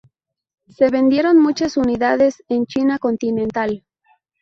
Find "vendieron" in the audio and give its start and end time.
0.89-1.37